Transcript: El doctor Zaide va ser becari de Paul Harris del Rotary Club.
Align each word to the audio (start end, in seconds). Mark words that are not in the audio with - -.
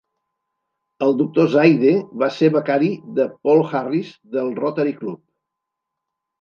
El 1.07 1.13
doctor 1.19 1.51
Zaide 1.55 1.91
va 2.23 2.31
ser 2.39 2.51
becari 2.57 2.91
de 3.21 3.29
Paul 3.49 3.63
Harris 3.83 4.13
del 4.35 4.53
Rotary 4.65 4.99
Club. 5.05 5.25